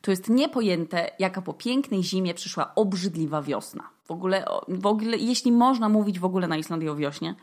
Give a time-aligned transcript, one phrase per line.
[0.00, 3.90] To jest niepojęte, jaka po pięknej zimie przyszła obrzydliwa wiosna.
[4.04, 7.34] W ogóle, w ogóle, jeśli można mówić w ogóle na Islandii o wiośnie,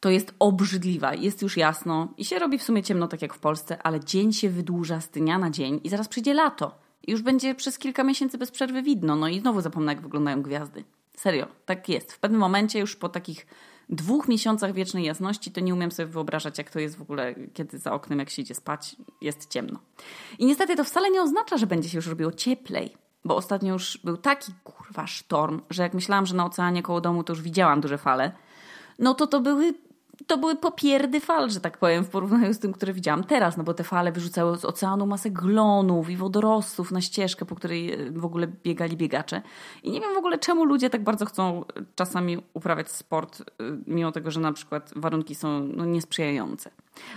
[0.00, 3.38] to jest obrzydliwa, jest już jasno i się robi w sumie ciemno, tak jak w
[3.38, 6.78] Polsce, ale dzień się wydłuża z dnia na dzień i zaraz przyjdzie lato.
[7.06, 10.42] I już będzie przez kilka miesięcy bez przerwy widno, no i znowu zapomnę, jak wyglądają
[10.42, 10.84] gwiazdy.
[11.16, 12.12] Serio, tak jest.
[12.12, 13.46] W pewnym momencie, już po takich
[13.92, 17.78] dwóch miesiącach wiecznej jasności, to nie umiem sobie wyobrażać, jak to jest w ogóle, kiedy
[17.78, 19.78] za oknem, jak się idzie spać, jest ciemno.
[20.38, 22.96] I niestety to wcale nie oznacza, że będzie się już robiło cieplej.
[23.24, 27.24] Bo ostatnio już był taki kurwa sztorm, że jak myślałam, że na oceanie koło domu
[27.24, 28.32] to już widziałam duże fale,
[28.98, 29.74] no to to były
[30.26, 33.64] to były popierdy fal, że tak powiem, w porównaniu z tym, które widziałam teraz, no
[33.64, 38.10] bo te fale wyrzucały z oceanu masę glonów i wodorostów na ścieżkę, po której e,
[38.10, 39.42] w ogóle biegali biegacze.
[39.82, 43.44] I nie wiem w ogóle, czemu ludzie tak bardzo chcą czasami uprawiać sport, e,
[43.86, 46.70] mimo tego, że na przykład warunki są no, niesprzyjające.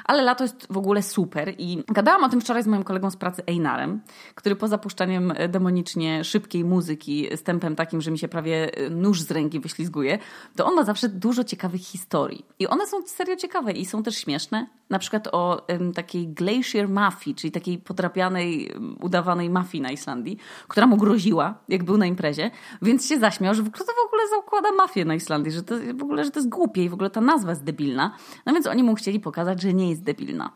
[0.05, 3.15] Ale lato jest w ogóle super i gadałam o tym wczoraj z moim kolegą z
[3.15, 4.01] pracy Einarem,
[4.35, 9.31] który po zapuszczaniem demonicznie szybkiej muzyki z tempem takim, że mi się prawie nóż z
[9.31, 10.19] ręki wyślizguje,
[10.55, 12.45] to on ma zawsze dużo ciekawych historii.
[12.59, 14.67] I one są serio ciekawe i są też śmieszne.
[14.89, 18.71] Na przykład o um, takiej Glacier Mafii, czyli takiej podrapianej,
[19.01, 23.63] udawanej mafii na Islandii, która mu groziła, jak był na imprezie, więc się zaśmiał, że
[23.63, 26.49] kto to w ogóle zakłada mafię na Islandii, że to w ogóle, że to jest
[26.49, 28.15] głupie i w ogóle ta nazwa jest debilna.
[28.45, 30.51] No więc oni mu chcieli pokazać, że nie jest debilna.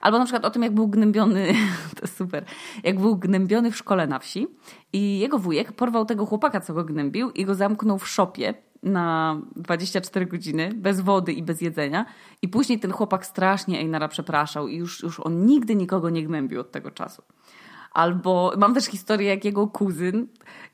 [0.00, 1.46] Albo na przykład o tym, jak był gnębiony,
[1.96, 2.44] to jest super,
[2.84, 4.48] jak był gnębiony w szkole na wsi
[4.92, 9.36] i jego wujek porwał tego chłopaka, co go gnębił i go zamknął w szopie na
[9.56, 12.06] 24 godziny, bez wody i bez jedzenia.
[12.42, 16.60] I później ten chłopak strasznie Einara przepraszał i już, już on nigdy nikogo nie gnębił
[16.60, 17.22] od tego czasu.
[17.94, 20.26] Albo mam też historię, jak jego kuzyn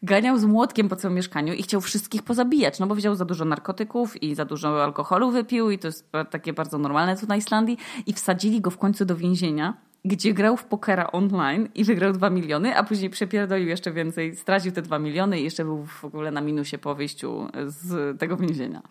[0.03, 3.45] ganiał z młotkiem po całym mieszkaniu i chciał wszystkich pozabijać, no bo wziął za dużo
[3.45, 7.79] narkotyków i za dużo alkoholu wypił i to jest takie bardzo normalne tu na Islandii
[8.07, 12.31] i wsadzili go w końcu do więzienia gdzie grał w pokera online i wygrał 2
[12.31, 16.31] miliony, a później przepierdolił jeszcze więcej, stracił te 2 miliony i jeszcze był w ogóle
[16.31, 18.83] na minusie po wyjściu z tego więzienia.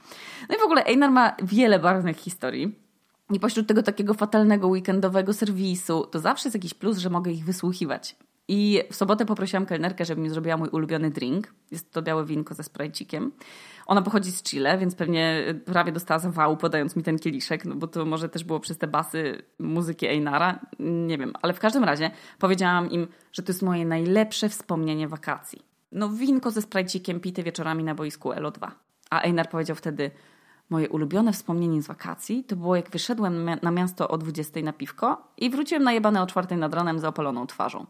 [0.49, 2.86] No i w ogóle Einar ma wiele barwnych historii.
[3.33, 7.45] I pośród tego takiego fatalnego weekendowego serwisu, to zawsze jest jakiś plus, że mogę ich
[7.45, 8.15] wysłuchiwać.
[8.47, 11.53] I w sobotę poprosiłam kelnerkę, żeby mi zrobiła mój ulubiony drink.
[11.71, 13.31] Jest to białe winko ze sprajcikiem.
[13.85, 17.87] Ona pochodzi z Chile, więc pewnie prawie dostała zawału podając mi ten kieliszek, no bo
[17.87, 20.59] to może też było przez te basy muzyki Einara.
[20.79, 25.61] Nie wiem, ale w każdym razie powiedziałam im, że to jest moje najlepsze wspomnienie wakacji.
[25.91, 28.71] No winko ze sprajcikiem pite wieczorami na boisku LO2.
[29.09, 30.11] A Einar powiedział wtedy,
[30.69, 35.31] moje ulubione wspomnienie z wakacji to było jak wyszedłem na miasto o 20 na piwko
[35.37, 37.85] i wróciłem najebane o 4 nad ranem z opaloną twarzą.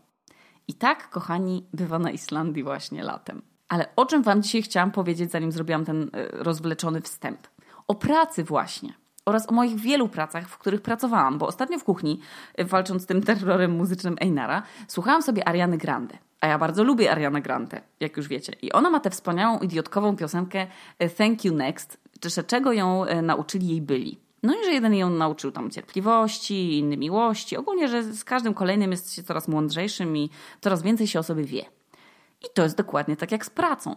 [0.67, 3.41] I tak, kochani, bywa na Islandii właśnie latem.
[3.69, 7.47] Ale o czym Wam dzisiaj chciałam powiedzieć, zanim zrobiłam ten e, rozwleczony wstęp?
[7.87, 8.93] O pracy właśnie.
[9.25, 12.19] Oraz o moich wielu pracach, w których pracowałam, bo ostatnio w kuchni,
[12.55, 16.17] e, walcząc z tym terrorem muzycznym Einara, słuchałam sobie Ariany Grande.
[16.41, 18.53] A ja bardzo lubię Arianę Grande, jak już wiecie.
[18.61, 20.67] I ona ma tę wspaniałą, idiotkową piosenkę
[20.99, 24.17] e, Thank You Next, czy czego ją nauczyli jej byli.
[24.43, 27.57] No i że jeden ją nauczył tam cierpliwości, inny miłości.
[27.57, 30.29] Ogólnie, że z każdym kolejnym jest się coraz mądrzejszym i
[30.61, 31.65] coraz więcej się o sobie wie.
[32.45, 33.95] I to jest dokładnie tak jak z pracą.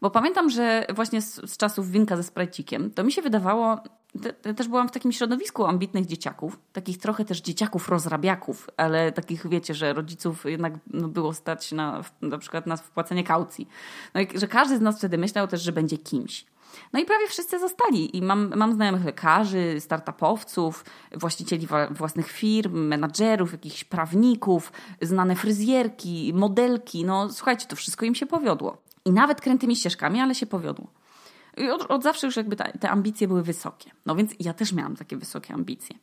[0.00, 3.78] Bo pamiętam, że właśnie z, z czasów winka ze sprajcikiem, to mi się wydawało,
[4.22, 9.48] te, też byłam w takim środowisku ambitnych dzieciaków, takich trochę też dzieciaków rozrabiaków, ale takich
[9.48, 13.68] wiecie, że rodziców jednak no, było stać na, na przykład na wpłacenie kaucji.
[14.14, 16.46] No i że każdy z nas wtedy myślał też, że będzie kimś.
[16.92, 18.16] No i prawie wszyscy zostali.
[18.16, 24.72] I mam, mam znajomych lekarzy, startupowców, właścicieli własnych firm, menadżerów, jakichś prawników,
[25.02, 27.04] znane fryzjerki, modelki.
[27.04, 28.76] No słuchajcie, to wszystko im się powiodło.
[29.04, 30.86] I nawet krętymi ścieżkami, ale się powiodło.
[31.58, 33.90] I od, od zawsze już jakby ta, te ambicje były wysokie.
[34.06, 35.96] No więc ja też miałam takie wysokie ambicje.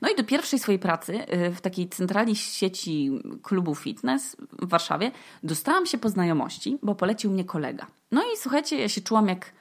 [0.00, 3.10] No i do pierwszej swojej pracy y, w takiej centrali sieci
[3.42, 5.10] klubu fitness w Warszawie
[5.42, 7.86] dostałam się po znajomości, bo polecił mnie kolega.
[8.12, 9.52] No i słuchajcie, ja się czułam jak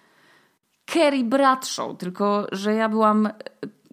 [0.87, 3.29] Kerry Bradshaw, tylko że ja byłam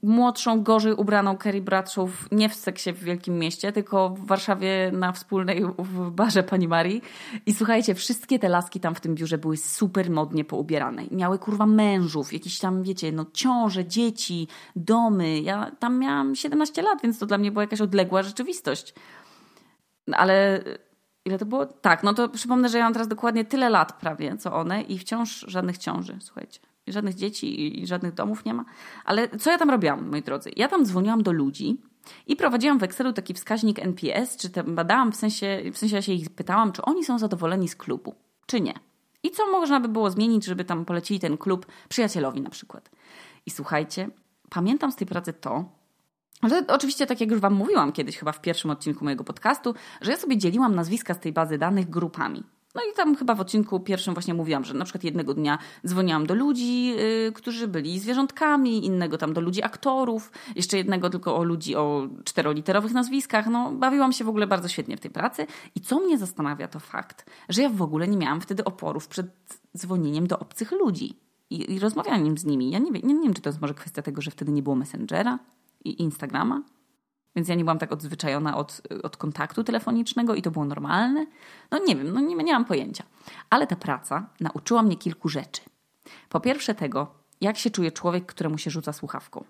[0.02, 5.12] młodszą, gorzej ubraną Kerry Bradshaw nie w seksie w wielkim mieście, tylko w Warszawie na
[5.12, 7.02] wspólnej w barze Pani Marii.
[7.46, 11.02] I słuchajcie, wszystkie te laski tam w tym biurze były super modnie poubierane.
[11.10, 15.40] Miały kurwa mężów, jakieś tam, wiecie, no ciąże, dzieci, domy.
[15.40, 18.94] Ja tam miałam 17 lat, więc to dla mnie była jakaś odległa rzeczywistość.
[20.12, 20.64] Ale
[21.24, 21.66] ile to było?
[21.66, 24.98] Tak, no to przypomnę, że ja mam teraz dokładnie tyle lat prawie, co one i
[24.98, 28.64] wciąż żadnych ciąży, słuchajcie żadnych dzieci i żadnych domów nie ma.
[29.04, 30.50] Ale co ja tam robiłam, moi drodzy?
[30.56, 31.80] Ja tam dzwoniłam do ludzi
[32.26, 36.02] i prowadziłam w Excelu taki wskaźnik NPS, czy tam badałam, w sensie, w sensie ja
[36.02, 38.14] się ich pytałam, czy oni są zadowoleni z klubu,
[38.46, 38.74] czy nie.
[39.22, 42.90] I co można by było zmienić, żeby tam polecili ten klub przyjacielowi na przykład.
[43.46, 44.08] I słuchajcie,
[44.50, 45.64] pamiętam z tej pracy to,
[46.42, 50.10] że oczywiście, tak jak już Wam mówiłam kiedyś, chyba w pierwszym odcinku mojego podcastu, że
[50.10, 52.42] ja sobie dzieliłam nazwiska z tej bazy danych grupami.
[52.74, 56.26] No i tam chyba w odcinku pierwszym właśnie mówiłam, że na przykład jednego dnia dzwoniłam
[56.26, 61.44] do ludzi, yy, którzy byli zwierzątkami, innego tam do ludzi aktorów, jeszcze jednego tylko o
[61.44, 63.46] ludzi o czteroliterowych nazwiskach.
[63.46, 65.46] No, bawiłam się w ogóle bardzo świetnie w tej pracy.
[65.74, 69.26] I co mnie zastanawia, to fakt, że ja w ogóle nie miałam wtedy oporów przed
[69.76, 71.14] dzwonieniem do obcych ludzi
[71.50, 72.70] i, i rozmawianiem z nimi.
[72.70, 74.62] Ja nie, wiem, nie, nie wiem, czy to jest może kwestia tego, że wtedy nie
[74.62, 75.38] było Messengera
[75.84, 76.62] i Instagrama,
[77.36, 81.26] więc ja nie byłam tak odzwyczajona od, od kontaktu telefonicznego i to było normalne.
[81.70, 83.04] No nie wiem, no nie, nie mam pojęcia.
[83.50, 85.62] Ale ta praca nauczyła mnie kilku rzeczy.
[86.28, 89.44] Po pierwsze tego, jak się czuje człowiek, któremu się rzuca słuchawką.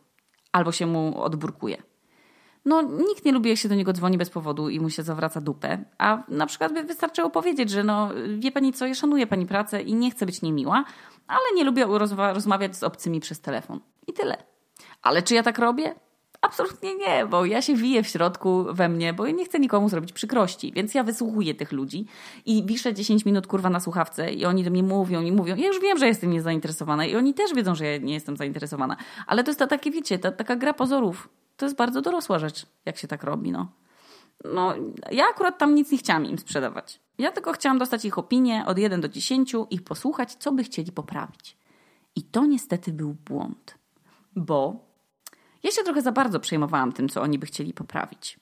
[0.52, 1.82] Albo się mu odburkuje.
[2.64, 5.40] No, nikt nie lubi, jak się do niego dzwoni bez powodu i mu się zawraca
[5.40, 5.84] dupę.
[5.98, 9.82] A na przykład by wystarczyło powiedzieć, że no, wie pani co, ja szanuję pani pracę
[9.82, 10.84] i nie chcę być niemiła,
[11.26, 11.86] ale nie lubię
[12.32, 13.80] rozmawiać z obcymi przez telefon.
[14.06, 14.36] I tyle.
[15.02, 15.94] Ale czy ja tak robię?
[16.44, 19.88] Absolutnie nie, bo ja się wiję w środku we mnie, bo ja nie chcę nikomu
[19.88, 22.06] zrobić przykrości, więc ja wysłuchuję tych ludzi
[22.46, 25.56] i wiszę 10 minut kurwa na słuchawce i oni do mnie mówią i mówią.
[25.56, 28.96] Ja już wiem, że jestem niezainteresowana i oni też wiedzą, że ja nie jestem zainteresowana,
[29.26, 31.28] ale to jest ta, takie, wiecie, ta, taka gra pozorów.
[31.56, 33.68] To jest bardzo dorosła rzecz, jak się tak robi, no.
[34.54, 34.74] No,
[35.10, 37.00] ja akurat tam nic nie chciałam im sprzedawać.
[37.18, 40.92] Ja tylko chciałam dostać ich opinię od 1 do 10 i posłuchać, co by chcieli
[40.92, 41.56] poprawić.
[42.16, 43.78] I to niestety był błąd,
[44.36, 44.76] bo
[45.64, 48.38] ja się trochę za bardzo przejmowałam tym, co oni by chcieli poprawić.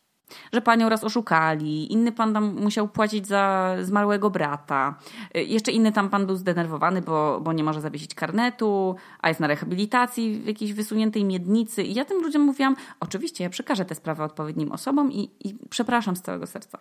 [0.52, 4.94] Że panią raz oszukali, inny pan tam musiał płacić za zmarłego brata,
[5.36, 9.40] y, jeszcze inny tam pan był zdenerwowany, bo, bo nie może zawiesić karnetu, a jest
[9.40, 11.82] na rehabilitacji w jakiejś wysuniętej miednicy.
[11.82, 16.16] I ja tym ludziom mówiłam, oczywiście ja przekażę tę sprawę odpowiednim osobom i, i przepraszam
[16.16, 16.78] z całego serca.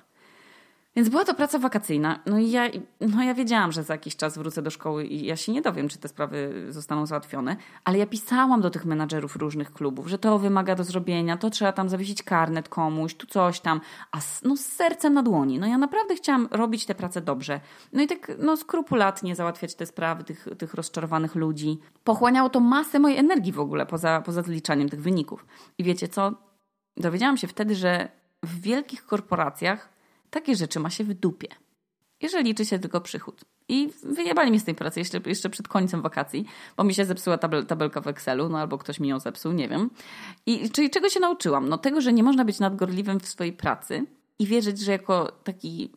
[0.96, 2.20] Więc była to praca wakacyjna.
[2.26, 2.70] No i ja,
[3.02, 5.90] no ja wiedziałam, że za jakiś czas wrócę do szkoły i ja się nie dowiem,
[5.90, 10.40] czy te sprawy zostaną załatwione, ale ja pisałam do tych menadżerów różnych klubów, że to
[10.40, 14.58] wymaga do zrobienia, to trzeba tam zawiesić karnet komuś, tu coś tam, a z, no
[14.58, 15.60] z sercem na dłoni.
[15.60, 17.60] No ja naprawdę chciałam robić tę pracę dobrze.
[17.94, 21.80] No i tak no skrupulatnie załatwiać te sprawy tych, tych rozczarowanych ludzi.
[22.04, 25.46] Pochłaniało to masę mojej energii w ogóle, poza, poza zliczaniem tych wyników.
[25.78, 26.32] I wiecie co?
[26.98, 28.10] Dowiedziałam się wtedy, że
[28.44, 30.01] w wielkich korporacjach
[30.32, 31.48] takie rzeczy ma się w dupie.
[32.22, 33.42] Jeżeli liczy się tylko przychód.
[33.68, 36.46] I wyjebali mnie z tej pracy jeszcze, jeszcze przed końcem wakacji,
[36.78, 39.68] bo mi się zepsuła tabel, tabelka w Excelu, no albo ktoś mi ją zepsuł, nie
[39.68, 39.90] wiem.
[40.46, 41.70] I czyli czego się nauczyłam?
[41.70, 44.06] No tego, że nie można być nadgorliwym w swojej pracy
[44.40, 45.92] i wierzyć, że jako taki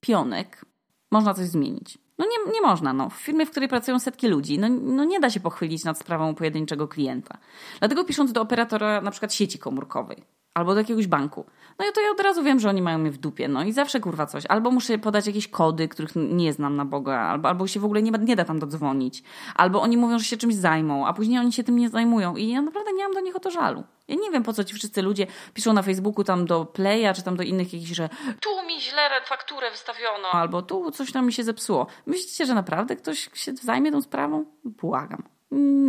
[0.00, 0.64] pionek
[1.10, 1.98] można coś zmienić.
[2.18, 3.10] No nie, nie można, no.
[3.10, 6.34] W firmie, w której pracują setki ludzi, no, no nie da się pochylić nad sprawą
[6.34, 7.38] pojedynczego klienta.
[7.78, 10.22] Dlatego pisząc do operatora na przykład sieci komórkowej,
[10.54, 11.46] albo do jakiegoś banku.
[11.78, 13.48] No i to ja od razu wiem, że oni mają mnie w dupie.
[13.48, 14.46] No i zawsze kurwa coś.
[14.46, 18.02] Albo muszę podać jakieś kody, których nie znam na Boga, albo, albo się w ogóle
[18.02, 19.22] nie, nie da tam dodzwonić.
[19.54, 22.36] Albo oni mówią, że się czymś zajmą, a później oni się tym nie zajmują.
[22.36, 23.84] I ja naprawdę nie mam do nich o to żalu.
[24.08, 27.22] Ja nie wiem, po co ci wszyscy ludzie piszą na Facebooku tam do Playa, czy
[27.22, 28.08] tam do innych jakichś, że
[28.40, 31.86] tu mi źle fakturę wystawiono, albo tu coś tam mi się zepsuło.
[32.06, 34.44] Myślicie, że naprawdę ktoś się zajmie tą sprawą?
[34.64, 35.22] Błagam.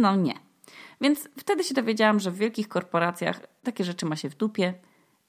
[0.01, 0.53] No nie.
[1.01, 4.74] Więc wtedy się dowiedziałam, że w wielkich korporacjach takie rzeczy ma się w dupie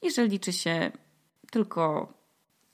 [0.01, 0.91] i że liczy się
[1.51, 2.13] tylko,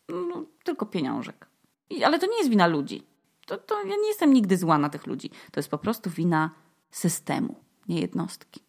[0.10, 1.48] no, tylko pieniążek.
[1.90, 3.04] I, ale to nie jest wina ludzi.
[3.48, 5.30] To, to ja nie jestem nigdy zła na tych ludzi.
[5.52, 6.50] To jest po prostu wina
[6.92, 7.56] systemu,
[7.88, 8.62] nie jednostki.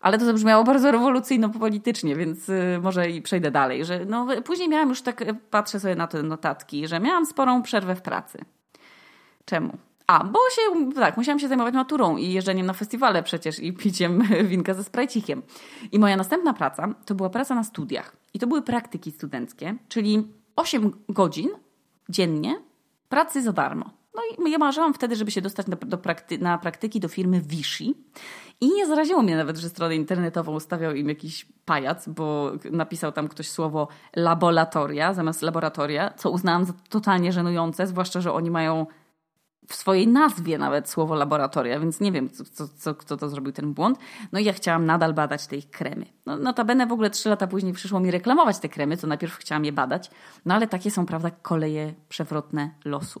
[0.00, 3.84] Ale to zabrzmiało bardzo rewolucyjno-politycznie, więc y, może i przejdę dalej.
[3.84, 7.94] Że no, później miałam już tak, patrzę sobie na te notatki, że miałam sporą przerwę
[7.96, 8.38] w pracy.
[9.44, 9.78] Czemu?
[10.08, 14.22] A, bo się, tak, musiałam się zajmować maturą i jeżdżeniem na festiwale przecież i piciem
[14.50, 15.42] winka ze sprajcikiem.
[15.92, 18.16] I moja następna praca to była praca na studiach.
[18.34, 21.48] I to były praktyki studenckie, czyli 8 godzin
[22.08, 22.62] dziennie
[23.08, 23.90] pracy za darmo.
[24.14, 27.40] No i ja marzyłam wtedy, żeby się dostać na, do prakty na praktyki do firmy
[27.40, 27.84] Vichy.
[28.60, 33.28] I nie zaraziło mnie nawet, że stronę internetową ustawiał im jakiś pajac, bo napisał tam
[33.28, 38.86] ktoś słowo laboratoria zamiast laboratoria, co uznałam za totalnie żenujące, zwłaszcza, że oni mają
[39.68, 43.74] w swojej nazwie nawet słowo laboratoria, więc nie wiem, co, co, kto to zrobił ten
[43.74, 43.98] błąd.
[44.32, 46.06] No i ja chciałam nadal badać te ich kremy.
[46.26, 49.64] No, notabene w ogóle trzy lata później przyszło mi reklamować te kremy, co najpierw chciałam
[49.64, 50.10] je badać,
[50.44, 53.20] no ale takie są, prawda, koleje przewrotne losu.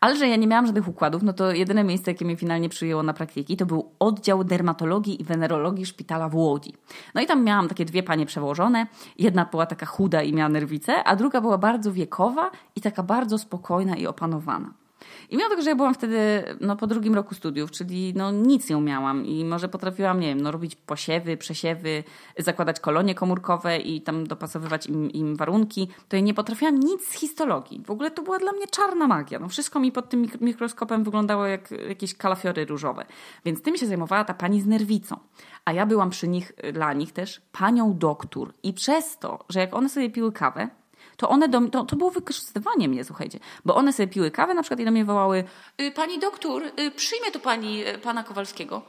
[0.00, 3.02] Ale że ja nie miałam żadnych układów, no to jedyne miejsce, jakie mnie finalnie przyjęło
[3.02, 6.74] na praktyki, to był oddział dermatologii i wenerologii szpitala w Łodzi.
[7.14, 8.86] No i tam miałam takie dwie panie przełożone.
[9.18, 13.38] Jedna była taka chuda i miała nerwice, a druga była bardzo wiekowa i taka bardzo
[13.38, 14.83] spokojna i opanowana.
[15.30, 18.70] I mimo tego, że ja byłam wtedy no, po drugim roku studiów, czyli no, nic
[18.70, 22.04] nie umiałam i może potrafiłam, nie wiem, no, robić posiewy, przesiewy,
[22.38, 27.12] zakładać kolonie komórkowe i tam dopasowywać im, im warunki, to ja nie potrafiłam nic z
[27.12, 27.82] histologii.
[27.86, 29.38] W ogóle to była dla mnie czarna magia.
[29.38, 33.06] No, wszystko mi pod tym mikroskopem wyglądało jak jakieś kalafiory różowe.
[33.44, 35.16] Więc tym się zajmowała ta pani z nerwicą.
[35.64, 38.52] A ja byłam przy nich, dla nich też panią doktor.
[38.62, 40.68] I przez to, że jak one sobie piły kawę,
[41.16, 43.38] to one do, to, to było wykorzystywanie mnie, słuchajcie.
[43.64, 45.44] Bo one sobie piły kawę na przykład i do mnie wołały
[45.80, 48.82] y, Pani doktor, y, przyjmie tu pani y, pana Kowalskiego.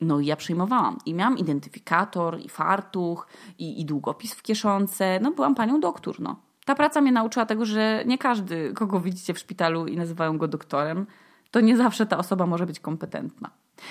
[0.00, 0.98] No i ja przyjmowałam.
[1.06, 3.26] I miałam identyfikator, i fartuch,
[3.58, 5.20] i, i długopis w kieszonce.
[5.22, 6.36] No byłam panią doktor, no.
[6.64, 10.48] Ta praca mnie nauczyła tego, że nie każdy, kogo widzicie w szpitalu i nazywają go
[10.48, 11.06] doktorem,
[11.50, 13.50] to nie zawsze ta osoba może być kompetentna.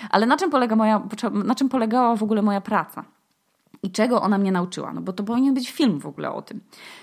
[0.09, 3.05] Ale na czym, polega moja, na czym polegała w ogóle moja praca?
[3.83, 4.93] I czego ona mnie nauczyła?
[4.93, 6.61] No bo to powinien być film w ogóle o tym.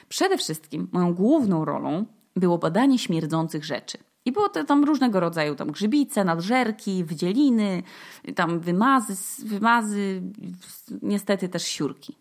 [0.08, 2.04] Przede wszystkim moją główną rolą
[2.36, 3.98] było badanie śmierdzących rzeczy.
[4.24, 7.82] I było to tam różnego rodzaju, tam grzybice, nadżerki, wydzieliny,
[8.34, 9.14] tam wymazy,
[9.46, 10.22] wymazy,
[11.02, 12.16] niestety też siurki.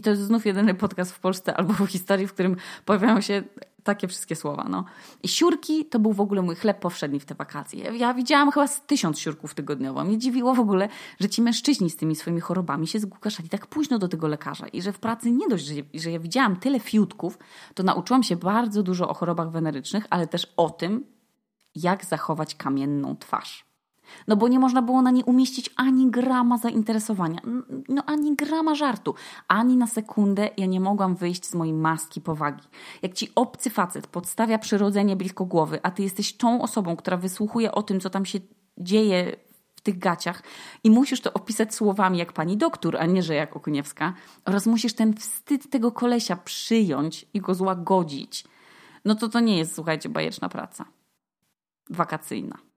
[0.00, 3.42] I to jest znów jedyny podcast w Polsce albo w historii, w którym pojawiają się
[3.84, 4.66] takie wszystkie słowa.
[4.70, 4.84] No.
[5.22, 7.96] I siurki to był w ogóle mój chleb powszedni w te wakacje.
[7.96, 10.04] Ja widziałam chyba z tysiąc siurków tygodniowo.
[10.04, 10.88] Mnie dziwiło w ogóle,
[11.20, 14.82] że ci mężczyźni z tymi swoimi chorobami się zgłaszali tak późno do tego lekarza i
[14.82, 17.38] że w pracy nie dość, że, że ja widziałam tyle fiutków,
[17.74, 21.04] to nauczyłam się bardzo dużo o chorobach wenerycznych, ale też o tym,
[21.74, 23.69] jak zachować kamienną twarz.
[24.28, 27.40] No bo nie można było na nie umieścić ani grama zainteresowania,
[27.88, 29.14] no ani grama żartu,
[29.48, 32.68] ani na sekundę ja nie mogłam wyjść z mojej maski powagi.
[33.02, 37.72] Jak ci obcy facet podstawia przyrodzenie blisko głowy, a ty jesteś tą osobą, która wysłuchuje
[37.72, 38.38] o tym, co tam się
[38.78, 39.36] dzieje
[39.76, 40.42] w tych gaciach
[40.84, 44.14] i musisz to opisać słowami jak pani doktor, a nie, że jak Okuniewska
[44.44, 48.44] oraz musisz ten wstyd tego kolesia przyjąć i go złagodzić.
[49.04, 50.84] No to to nie jest, słuchajcie, bajeczna praca.
[51.90, 52.69] Wakacyjna.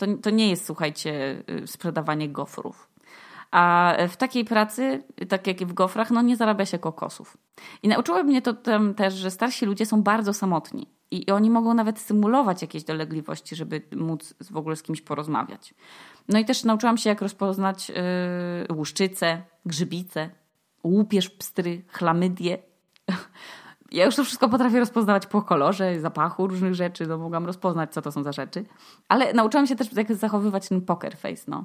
[0.00, 2.88] To, to nie jest, słuchajcie, y, sprzedawanie gofrów.
[3.50, 7.36] A w takiej pracy, tak jak i w gofrach, no nie zarabia się kokosów.
[7.82, 8.54] I nauczyło mnie to
[8.96, 10.86] też, że starsi ludzie są bardzo samotni.
[11.10, 15.74] I oni mogą nawet symulować jakieś dolegliwości, żeby móc w ogóle z kimś porozmawiać.
[16.28, 20.30] No i też nauczyłam się, jak rozpoznać yy, łuszczycę, grzybice,
[20.84, 22.58] łupież pstry, chlamydię.
[23.90, 28.02] Ja już to wszystko potrafię rozpoznawać po kolorze, zapachu różnych rzeczy, no mogłam rozpoznać, co
[28.02, 28.64] to są za rzeczy.
[29.08, 31.64] Ale nauczyłam się też, jak zachowywać ten poker face, no.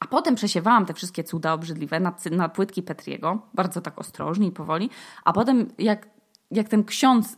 [0.00, 4.52] A potem przesiewałam te wszystkie cuda obrzydliwe na, na płytki Petriego, bardzo tak ostrożnie i
[4.52, 4.90] powoli.
[5.24, 6.08] A potem, jak,
[6.50, 7.34] jak ten ksiądz yy,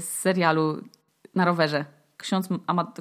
[0.00, 0.80] z serialu
[1.34, 1.84] na rowerze,
[2.16, 2.48] ksiądz,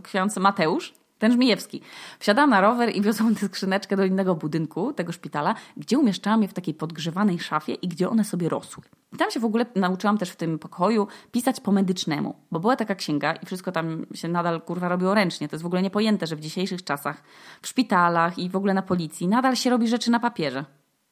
[0.03, 1.81] ksiądz Mateusz, ten Żmijewski.
[2.19, 6.47] Wsiadałam na rower i wiozłam tę skrzyneczkę do innego budynku, tego szpitala, gdzie umieszczałam je
[6.47, 8.83] w takiej podgrzewanej szafie i gdzie one sobie rosły.
[9.13, 12.75] I tam się w ogóle nauczyłam też w tym pokoju pisać po medycznemu, bo była
[12.75, 15.47] taka księga i wszystko tam się nadal kurwa robiło ręcznie.
[15.47, 17.23] To jest w ogóle niepojęte, że w dzisiejszych czasach
[17.61, 20.65] w szpitalach i w ogóle na policji nadal się robi rzeczy na papierze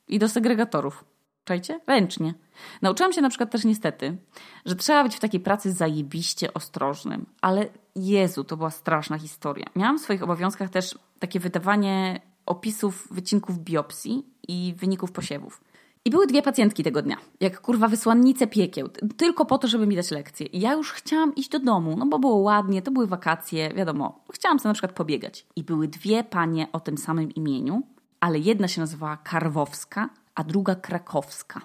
[0.08, 1.06] i do segregatorów.
[1.44, 1.80] Czajcie?
[1.88, 2.34] Ręcznie.
[2.82, 4.18] Nauczyłam się na przykład też niestety,
[4.66, 7.26] że trzeba być w takiej pracy zajebiście ostrożnym.
[7.42, 9.66] Ale Jezu, to była straszna historia.
[9.76, 15.62] Miałam w swoich obowiązkach też takie wydawanie opisów wycinków biopsji i wyników posiewów.
[16.06, 19.96] I były dwie pacjentki tego dnia, jak kurwa wysłannice piekieł, tylko po to, żeby mi
[19.96, 20.46] dać lekcję.
[20.46, 24.24] I ja już chciałam iść do domu, no bo było ładnie, to były wakacje, wiadomo.
[24.34, 25.46] Chciałam sobie na przykład pobiegać.
[25.56, 27.84] I były dwie panie o tym samym imieniu,
[28.20, 31.62] ale jedna się nazywała Karwowska, a druga krakowska.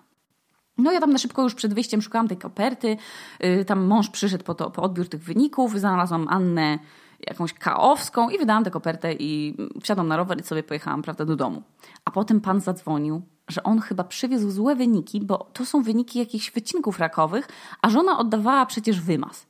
[0.83, 2.97] No ja tam na szybko już przed wyjściem szukałam tej koperty.
[3.41, 5.81] Yy, tam mąż przyszedł po, to, po odbiór tych wyników.
[5.81, 6.79] Znalazłam Annę
[7.27, 11.37] jakąś kaowską i wydałam tę kopertę i wsiadłam na rower i sobie pojechałam, prawda, do
[11.37, 11.63] domu.
[12.05, 16.51] A potem pan zadzwonił, że on chyba przywiózł złe wyniki, bo to są wyniki jakichś
[16.51, 17.49] wycinków rakowych,
[17.83, 19.47] a żona oddawała przecież wymaz.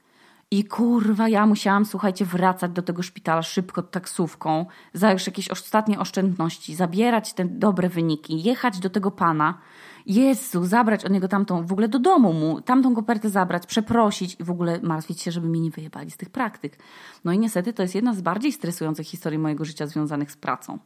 [0.51, 5.99] I kurwa, ja musiałam, słuchajcie, wracać do tego szpitala szybko taksówką, za już jakieś ostatnie
[5.99, 9.59] oszczędności, zabierać te dobre wyniki, jechać do tego pana.
[10.07, 14.45] Jezu, zabrać od niego tamtą, w ogóle do domu mu, tamtą kopertę zabrać, przeprosić i
[14.45, 16.79] w ogóle martwić się, żeby mnie nie wyjebali z tych praktyk.
[17.25, 20.79] No i niestety to jest jedna z bardziej stresujących historii mojego życia związanych z pracą.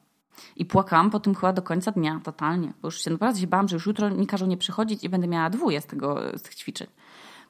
[0.57, 2.73] I płakałam po tym chyba do końca dnia, totalnie.
[2.83, 5.29] Bo już się naprawdę się bałam, że już jutro mi każą nie przychodzić i będę
[5.29, 6.87] miała dwóje z, tego, z tych ćwiczeń.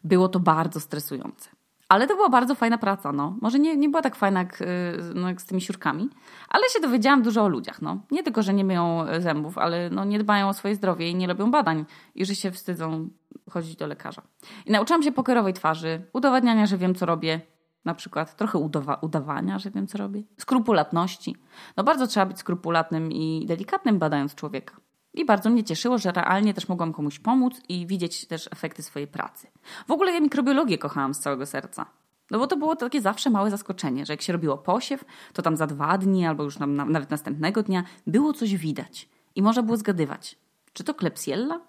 [0.05, 1.51] Było to bardzo stresujące.
[1.89, 3.37] Ale to była bardzo fajna praca, no.
[3.41, 4.67] Może nie, nie była tak fajna jak, y,
[5.15, 6.09] no, jak z tymi siurkami,
[6.49, 8.01] ale się dowiedziałam dużo o ludziach, no.
[8.11, 11.27] Nie tylko, że nie myją zębów, ale no, nie dbają o swoje zdrowie i nie
[11.27, 13.09] robią badań i że się wstydzą
[13.51, 14.23] chodzić do lekarza.
[14.67, 17.41] I nauczyłam się pokerowej twarzy, udowadniania, że wiem, co robię,
[17.85, 20.23] na przykład trochę udawa udawania, że wiem, co robię.
[20.39, 21.37] Skrupulatności.
[21.77, 24.77] No bardzo trzeba być skrupulatnym i delikatnym badając człowieka.
[25.17, 29.09] I bardzo mnie cieszyło, że realnie też mogłam komuś pomóc i widzieć też efekty swojej
[29.09, 29.47] pracy.
[29.89, 31.87] W ogóle ja mikrobiologię kochałam z całego serca.
[32.31, 35.57] No bo to było takie zawsze małe zaskoczenie, że jak się robiło posiew, to tam
[35.57, 39.09] za dwa dni albo już nawet następnego dnia było coś widać.
[39.35, 40.39] I można było zgadywać,
[40.73, 41.61] czy to klepsiella,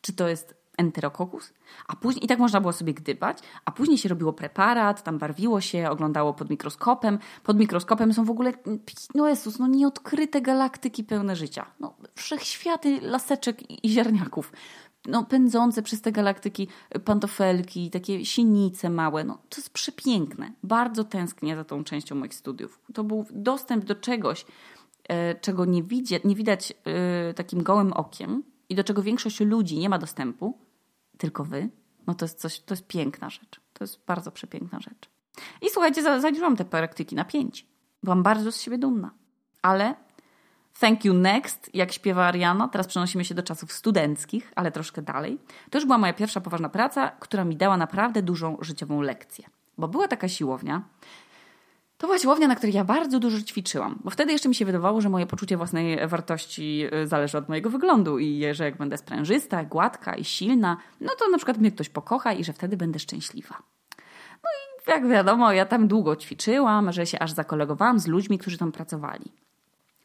[0.00, 1.52] czy to jest enterokokus,
[1.88, 5.60] a później, i tak można było sobie gdybać, a później się robiło preparat, tam barwiło
[5.60, 7.18] się, oglądało pod mikroskopem.
[7.42, 8.52] Pod mikroskopem są w ogóle,
[9.14, 11.66] no Jezus, no nieodkryte galaktyki pełne życia.
[11.80, 14.52] No, wszechświaty laseczek i ziarniaków.
[15.06, 16.68] No, pędzące przez te galaktyki
[17.04, 19.24] pantofelki, takie sinice małe.
[19.24, 20.52] No, to jest przepiękne.
[20.62, 22.80] Bardzo tęsknię za tą częścią moich studiów.
[22.94, 24.46] To był dostęp do czegoś,
[25.08, 29.78] e, czego nie, widzi, nie widać e, takim gołym okiem i do czego większość ludzi
[29.78, 30.58] nie ma dostępu,
[31.20, 31.68] tylko wy,
[32.06, 33.60] no to jest coś, to jest piękna rzecz.
[33.72, 35.10] To jest bardzo przepiękna rzecz.
[35.62, 37.66] I słuchajcie, zaliczyłam te praktyki na pięć.
[38.02, 39.10] Byłam bardzo z siebie dumna.
[39.62, 39.94] Ale
[40.80, 45.38] Thank You Next, jak śpiewa Ariana, teraz przenosimy się do czasów studenckich, ale troszkę dalej.
[45.70, 49.44] To już była moja pierwsza poważna praca, która mi dała naprawdę dużą życiową lekcję.
[49.78, 50.82] Bo była taka siłownia,
[52.00, 55.00] to była siłownia, na której ja bardzo dużo ćwiczyłam, bo wtedy jeszcze mi się wydawało,
[55.00, 59.64] że moje poczucie własnej wartości y, zależy od mojego wyglądu i że jak będę sprężysta,
[59.64, 63.62] gładka i silna, no to na przykład mnie ktoś pokocha i że wtedy będę szczęśliwa.
[64.42, 68.58] No i jak wiadomo, ja tam długo ćwiczyłam, że się aż zakolegowałam z ludźmi, którzy
[68.58, 69.32] tam pracowali.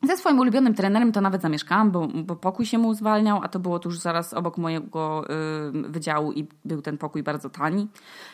[0.07, 3.59] Ze swoim ulubionym trenerem to nawet zamieszkałam, bo, bo pokój się mu zwalniał, a to
[3.59, 7.87] było tuż zaraz obok mojego y, wydziału i był ten pokój bardzo tani.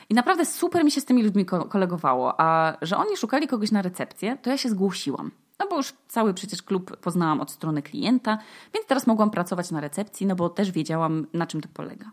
[0.10, 3.82] I naprawdę super mi się z tymi ludźmi kolegowało, a że oni szukali kogoś na
[3.82, 5.32] recepcję, to ja się zgłosiłam.
[5.60, 8.38] No bo już cały przecież klub poznałam od strony klienta,
[8.74, 12.12] więc teraz mogłam pracować na recepcji, no bo też wiedziałam, na czym to polega.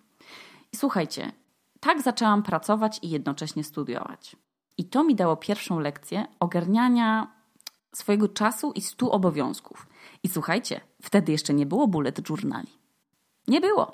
[0.72, 1.32] I słuchajcie,
[1.80, 4.36] tak zaczęłam pracować i jednocześnie studiować.
[4.78, 7.37] I to mi dało pierwszą lekcję ogarniania
[7.94, 9.86] swojego czasu i stu obowiązków.
[10.22, 12.68] I słuchajcie, wtedy jeszcze nie było bullet journali.
[13.48, 13.92] Nie było.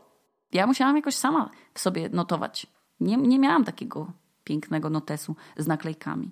[0.53, 2.67] Ja musiałam jakoś sama w sobie notować.
[3.01, 4.13] Nie, nie miałam takiego
[4.45, 6.31] pięknego notesu z naklejkami.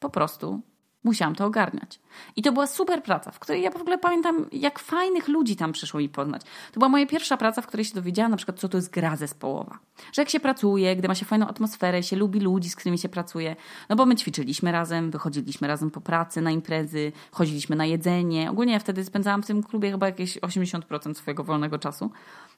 [0.00, 0.60] Po prostu
[1.04, 2.00] musiałam to ogarniać.
[2.36, 5.72] I to była super praca, w której ja w ogóle pamiętam, jak fajnych ludzi tam
[5.72, 6.42] przyszło mi poznać.
[6.72, 9.16] To była moja pierwsza praca, w której się dowiedziałam na przykład, co to jest gra
[9.16, 9.78] zespołowa.
[10.12, 13.08] Że jak się pracuje, gdy ma się fajną atmosferę, się lubi ludzi, z którymi się
[13.08, 13.56] pracuje,
[13.88, 18.50] no bo my ćwiczyliśmy razem, wychodziliśmy razem po pracy, na imprezy, chodziliśmy na jedzenie.
[18.50, 22.10] Ogólnie ja wtedy spędzałam w tym klubie chyba jakieś 80% swojego wolnego czasu.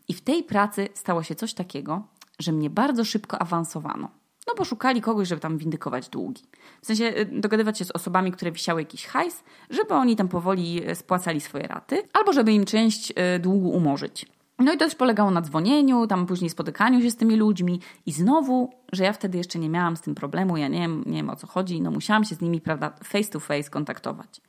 [0.08, 2.02] I w tej pracy stało się coś takiego,
[2.38, 4.25] że mnie bardzo szybko awansowano.
[4.46, 6.42] No bo szukali kogoś, żeby tam windykować długi.
[6.82, 10.90] W sensie y, dogadywać się z osobami, które wisiały jakiś hajs, żeby oni tam powoli
[10.90, 14.26] y, spłacali swoje raty, albo żeby im część y, długu umorzyć.
[14.58, 18.12] No i to też polegało na dzwonieniu, tam później spotykaniu się z tymi ludźmi i
[18.12, 21.30] znowu, że ja wtedy jeszcze nie miałam z tym problemu, ja nie wiem, nie wiem
[21.30, 24.40] o co chodzi, no musiałam się z nimi, prawda, face to face kontaktować.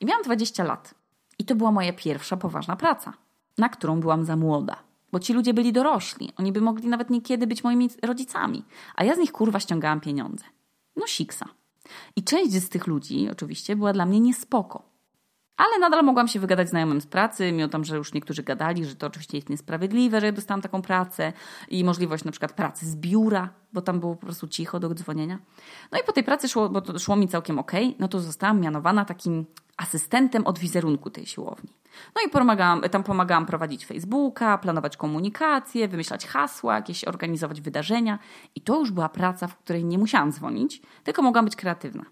[0.00, 0.94] I miałam 20 lat.
[1.38, 3.12] I to była moja pierwsza poważna praca,
[3.58, 4.76] na którą byłam za młoda
[5.14, 6.32] bo ci ludzie byli dorośli.
[6.36, 10.44] Oni by mogli nawet niekiedy być moimi rodzicami, a ja z nich kurwa ściągałam pieniądze.
[10.96, 11.46] No siksa.
[12.16, 14.82] I część z tych ludzi oczywiście była dla mnie niespoko.
[15.56, 18.96] Ale nadal mogłam się wygadać znajomym z pracy, mimo tam, że już niektórzy gadali, że
[18.96, 21.32] to oczywiście jest niesprawiedliwe, że ja dostałam taką pracę
[21.68, 25.38] i możliwość na przykład pracy z biura, bo tam było po prostu cicho do dzwonienia.
[25.92, 28.60] No i po tej pracy szło, bo to szło mi całkiem ok, no to zostałam
[28.60, 29.46] mianowana takim
[29.76, 31.70] asystentem od wizerunku tej siłowni.
[32.14, 38.18] No i pomagałam, tam pomagałam prowadzić Facebooka, planować komunikację, wymyślać hasła, jakieś organizować wydarzenia.
[38.54, 42.04] I to już była praca, w której nie musiałam dzwonić, tylko mogłam być kreatywna.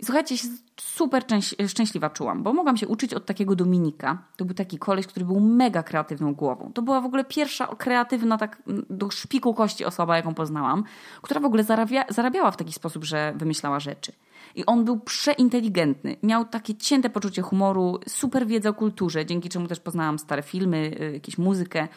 [0.00, 0.48] I słuchajcie, się
[0.80, 1.24] super
[1.68, 4.22] szczęśliwa czułam, bo mogłam się uczyć od takiego Dominika.
[4.36, 6.72] To był taki koleś, który był mega kreatywną głową.
[6.74, 10.84] To była w ogóle pierwsza kreatywna, tak do szpiku kości osoba, jaką poznałam,
[11.22, 14.12] która w ogóle zarabia, zarabiała w taki sposób, że wymyślała rzeczy.
[14.54, 16.16] I on był przeinteligentny.
[16.22, 20.96] Miał takie cięte poczucie humoru, super wiedzę o kulturze, dzięki czemu też poznałam stare filmy,
[21.00, 21.88] y, jakieś muzykę,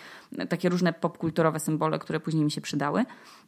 [0.50, 3.06] takie różne popkulturowe symbole, które później mi się przydały.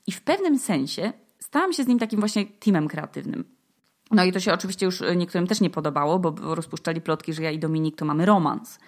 [0.08, 3.56] I w pewnym sensie stałam się z nim takim właśnie teamem kreatywnym.
[4.12, 7.52] No i to się oczywiście już niektórym też nie podobało, bo rozpuszczali plotki, że ja
[7.52, 8.80] i Dominik to mamy romans.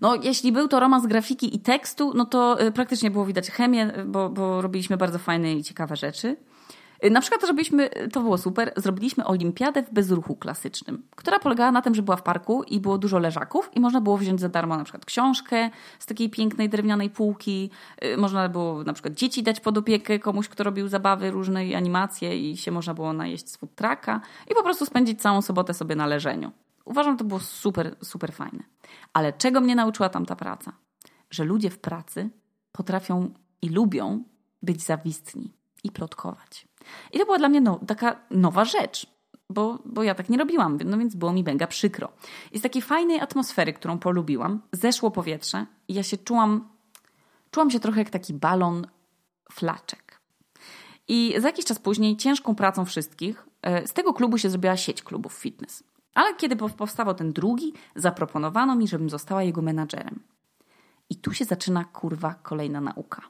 [0.00, 3.92] No, jeśli był to romans grafiki i tekstu, no to y, praktycznie było widać chemię,
[4.06, 6.36] bo, bo robiliśmy bardzo fajne i ciekawe rzeczy.
[7.04, 11.82] Y, na przykład zrobiliśmy, to było super, zrobiliśmy olimpiadę w bezruchu klasycznym, która polegała na
[11.82, 14.76] tym, że była w parku i było dużo leżaków i można było wziąć za darmo
[14.76, 17.70] na przykład książkę z takiej pięknej drewnianej półki,
[18.04, 21.74] y, można było na przykład dzieci dać pod opiekę komuś, kto robił zabawy różne i
[21.74, 25.74] animacje i się można było najeść z food trucka i po prostu spędzić całą sobotę
[25.74, 26.52] sobie na leżeniu.
[26.84, 28.62] Uważam, to było super, super fajne.
[29.12, 30.72] Ale czego mnie nauczyła tamta praca?
[31.30, 32.30] Że ludzie w pracy
[32.72, 33.30] potrafią
[33.62, 34.24] i lubią
[34.62, 35.52] być zawistni
[35.86, 36.68] i plotkować.
[37.12, 39.06] I to była dla mnie no, taka nowa rzecz,
[39.50, 42.12] bo, bo ja tak nie robiłam, no więc było mi mega przykro.
[42.52, 46.68] I z takiej fajnej atmosfery, którą polubiłam, zeszło powietrze i ja się czułam,
[47.50, 48.86] czułam się trochę jak taki balon
[49.52, 50.20] flaczek.
[51.08, 55.02] I za jakiś czas później ciężką pracą wszystkich e, z tego klubu się zrobiła sieć
[55.02, 55.84] klubów fitness.
[56.14, 60.22] Ale kiedy powstawał ten drugi, zaproponowano mi, żebym została jego menadżerem.
[61.10, 63.22] I tu się zaczyna kurwa kolejna nauka.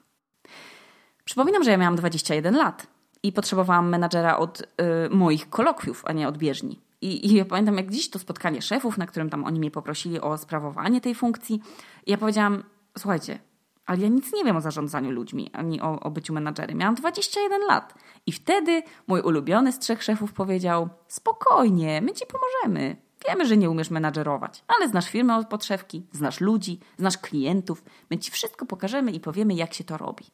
[1.27, 2.87] Przypominam, że ja miałam 21 lat
[3.23, 4.65] i potrzebowałam menadżera od y,
[5.11, 6.81] moich kolokwiów, a nie od bieżni.
[7.01, 10.21] I, I ja pamiętam jak dziś to spotkanie szefów, na którym tam oni mnie poprosili
[10.21, 11.61] o sprawowanie tej funkcji.
[12.07, 12.63] I ja powiedziałam,
[12.99, 13.39] słuchajcie,
[13.87, 16.79] ale ja nic nie wiem o zarządzaniu ludźmi, ani o, o byciu menadżerem.
[16.79, 17.95] Miałam 21 lat.
[18.27, 22.97] I wtedy mój ulubiony z trzech szefów powiedział, spokojnie, my ci pomożemy.
[23.29, 27.85] Wiemy, że nie umiesz menadżerować, ale znasz firmę od podszewki, znasz ludzi, znasz klientów.
[28.11, 30.25] My ci wszystko pokażemy i powiemy, jak się to robi.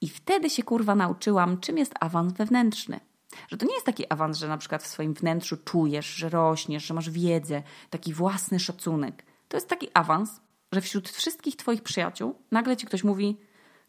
[0.00, 3.00] I wtedy się kurwa nauczyłam, czym jest awans wewnętrzny.
[3.48, 6.86] Że to nie jest taki awans, że na przykład w swoim wnętrzu czujesz, że rośniesz,
[6.86, 9.24] że masz wiedzę, taki własny szacunek.
[9.48, 10.40] To jest taki awans,
[10.72, 13.40] że wśród wszystkich Twoich przyjaciół nagle Ci ktoś mówi: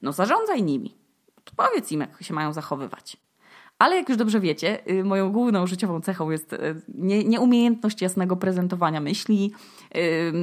[0.01, 0.97] No, zarządzaj nimi.
[1.43, 3.17] To powiedz im, jak się mają zachowywać.
[3.79, 6.81] Ale jak już dobrze wiecie, y, moją główną życiową cechą jest y,
[7.25, 9.51] nieumiejętność jasnego prezentowania myśli,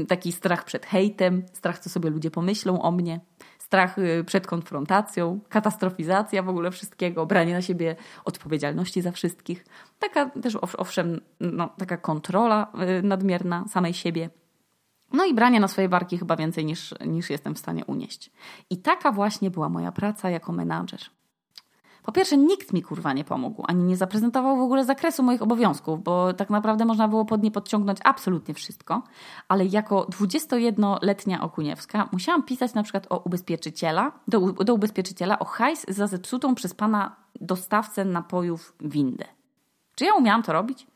[0.08, 3.20] taki strach przed hejtem, strach, co sobie ludzie pomyślą o mnie
[3.58, 9.64] strach y, przed konfrontacją, katastrofizacja w ogóle wszystkiego, branie na siebie odpowiedzialności za wszystkich.
[9.98, 12.72] Taka też owszem, no, taka kontrola
[13.02, 14.30] nadmierna samej siebie.
[15.12, 18.30] No i branie na swoje barki chyba więcej niż, niż jestem w stanie unieść.
[18.70, 21.00] I taka właśnie była moja praca jako menadżer.
[22.06, 26.02] Po pierwsze, nikt mi kurwa nie pomógł, ani nie zaprezentował w ogóle zakresu moich obowiązków,
[26.02, 29.02] bo tak naprawdę można było pod nie podciągnąć absolutnie wszystko,
[29.48, 35.84] ale jako 21-letnia Okuniewska musiałam pisać na przykład o ubezpieczyciela, do, do ubezpieczyciela o hajs
[35.88, 39.24] za zepsutą przez pana dostawcę napojów windę.
[39.94, 40.86] Czy ja umiałam to robić?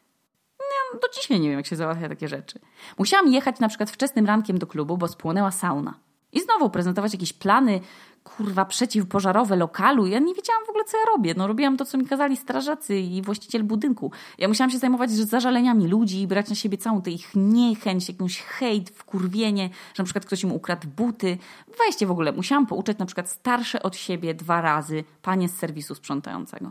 [1.02, 2.58] do dziś nie wiem, jak się załatwia takie rzeczy.
[2.98, 5.94] Musiałam jechać na przykład wczesnym rankiem do klubu, bo spłonęła sauna.
[6.32, 7.80] I znowu prezentować jakieś plany,
[8.24, 10.06] kurwa, przeciwpożarowe lokalu.
[10.06, 11.34] Ja nie wiedziałam w ogóle, co ja robię.
[11.36, 14.12] No, robiłam to, co mi kazali strażacy i właściciel budynku.
[14.38, 18.42] Ja musiałam się zajmować zażaleniami ludzi i brać na siebie całą tę ich niechęć, jakąś
[18.42, 21.38] hejt, wkurwienie, że na przykład ktoś im ukradł buty.
[21.86, 22.32] Weźcie w ogóle.
[22.32, 26.70] Musiałam pouczać na przykład starsze od siebie dwa razy panie z serwisu sprzątającego.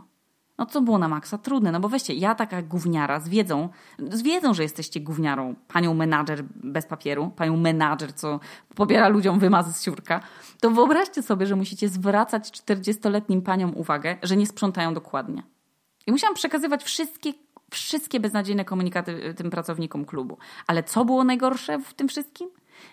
[0.60, 3.68] No co było na maksa trudne, no bo weźcie, ja taka gówniara z wiedzą,
[3.98, 8.40] z wiedzą, że jesteście gówniarą, panią menadżer bez papieru, panią menadżer, co
[8.74, 10.20] pobiera ludziom wymazy z siurka,
[10.60, 15.42] to wyobraźcie sobie, że musicie zwracać 40-letnim paniom uwagę, że nie sprzątają dokładnie.
[16.06, 17.32] I musiałam przekazywać wszystkie
[17.70, 20.38] wszystkie beznadziejne komunikaty y, tym pracownikom klubu.
[20.66, 22.48] Ale co było najgorsze w tym wszystkim?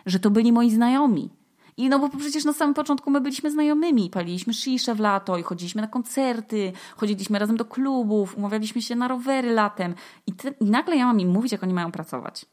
[0.06, 1.30] Że to byli moi znajomi.
[1.78, 5.44] I no bo przecież na samym początku my byliśmy znajomymi, paliliśmy szisze w lato i
[5.44, 9.96] chodziliśmy na koncerty, chodziliśmy razem do klubów, umawialiśmy się na rowery latem.
[10.28, 12.46] I, te, i nagle ja mam im mówić, jak oni mają pracować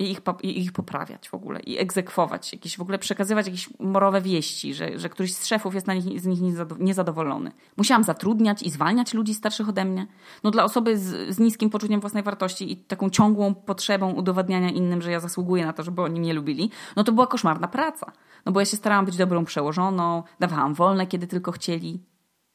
[0.00, 4.20] i ich, i ich poprawiać w ogóle, i egzekwować, jakieś w ogóle przekazywać jakieś morowe
[4.20, 6.40] wieści, że, że któryś z szefów jest na nich, z nich
[6.78, 7.52] niezadowolony.
[7.76, 10.06] Musiałam zatrudniać i zwalniać ludzi starszych ode mnie.
[10.44, 15.02] No dla osoby z, z niskim poczuciem własnej wartości i taką ciągłą potrzebą udowadniania innym,
[15.02, 18.12] że ja zasługuję na to, żeby oni mnie lubili, no to była koszmarna praca.
[18.46, 22.02] No bo ja się starałam być dobrą przełożoną, dawałam wolne, kiedy tylko chcieli.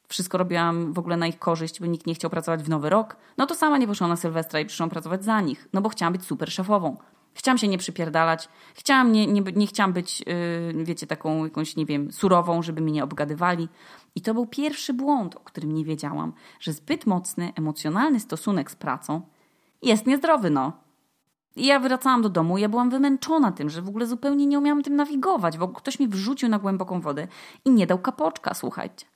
[0.08, 3.16] Wszystko robiłam w ogóle na ich korzyść, bo nikt nie chciał pracować w nowy rok.
[3.38, 6.12] No to sama nie poszłam na Sylwestra i przyszłam pracować za nich, no bo chciałam
[6.12, 6.96] być super szefową.
[7.34, 8.48] Chciałam się nie przypierdalać.
[8.74, 10.20] Chciałam, nie, nie, nie chciałam być,
[10.74, 13.68] yy, wiecie, taką jakąś, nie wiem, surową, żeby mnie nie obgadywali.
[14.14, 18.76] I to był pierwszy błąd, o którym nie wiedziałam, że zbyt mocny, emocjonalny stosunek z
[18.76, 19.20] pracą
[19.82, 20.72] jest niezdrowy, no.
[21.56, 24.82] I ja wracałam do domu, ja byłam wymęczona tym, że w ogóle zupełnie nie umiałam
[24.82, 25.58] tym nawigować.
[25.58, 27.28] Bo ktoś mi wrzucił na głęboką wodę
[27.64, 29.06] i nie dał kapoczka, słuchajcie.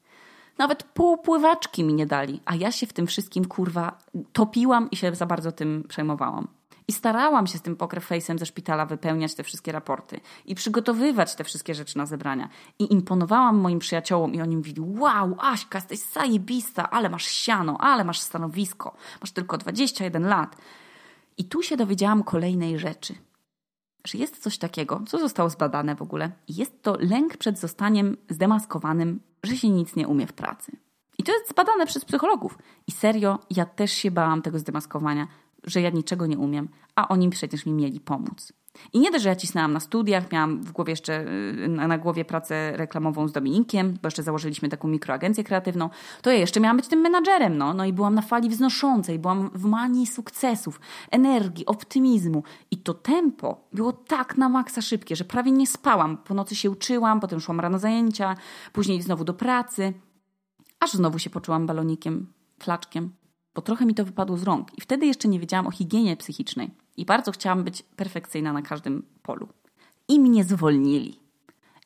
[0.59, 3.98] Nawet pół pływaczki mi nie dali, a ja się w tym wszystkim kurwa
[4.33, 6.48] topiłam i się za bardzo tym przejmowałam.
[6.88, 11.35] I starałam się z tym poker face'em ze szpitala wypełniać te wszystkie raporty i przygotowywać
[11.35, 12.48] te wszystkie rzeczy na zebrania.
[12.79, 18.05] I imponowałam moim przyjaciołom i oni mówili, wow, Aśka, jesteś zajebista, ale masz siano, ale
[18.05, 20.57] masz stanowisko, masz tylko 21 lat.
[21.40, 23.14] I tu się dowiedziałam kolejnej rzeczy.
[24.07, 29.20] Że jest coś takiego, co zostało zbadane w ogóle, jest to lęk przed zostaniem zdemaskowanym,
[29.42, 30.72] że się nic nie umie w pracy.
[31.18, 32.59] I to jest zbadane przez psychologów.
[32.87, 35.29] I serio, ja też się bałam tego zdemaskowania,
[35.64, 38.53] że ja niczego nie umiem, a oni przecież mi mieli pomóc.
[38.93, 41.25] I nie dość, że ja cisnęłam na studiach, miałam w głowie jeszcze
[41.65, 45.91] y, na głowie pracę reklamową z Dominikiem, bo jeszcze założyliśmy taką mikroagencję kreatywną,
[46.23, 47.75] to ja jeszcze miałam być tym menadżerem, no.
[47.75, 50.81] No i byłam na fali wznoszącej, byłam w manii sukcesów,
[51.11, 52.43] energii, optymizmu.
[52.71, 56.17] I to tempo było tak na maksa szybkie, że prawie nie spałam.
[56.17, 58.37] Po nocy się uczyłam, potem szłam rano zajęcia,
[58.73, 59.93] później znowu do pracy,
[60.81, 63.20] aż znowu się poczułam balonikiem, flaczkiem
[63.55, 66.71] bo trochę mi to wypadło z rąk i wtedy jeszcze nie wiedziałam o higienie psychicznej
[66.97, 69.49] i bardzo chciałam być perfekcyjna na każdym polu.
[70.09, 71.21] I mnie zwolnili.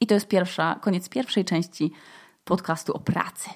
[0.00, 1.92] I to jest pierwsza, koniec pierwszej części
[2.44, 3.50] podcastu o pracy.